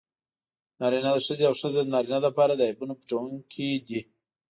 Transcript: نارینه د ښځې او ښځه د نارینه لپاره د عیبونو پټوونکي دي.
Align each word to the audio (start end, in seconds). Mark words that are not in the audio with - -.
نارینه 0.79 1.11
د 1.13 1.17
ښځې 1.25 1.43
او 1.49 1.55
ښځه 1.61 1.79
د 1.83 1.87
نارینه 1.93 2.19
لپاره 2.27 2.53
د 2.55 2.61
عیبونو 2.69 2.93
پټوونکي 2.99 3.69
دي. 3.87 4.01